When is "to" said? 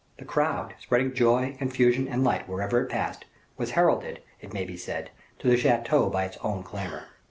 5.37-5.47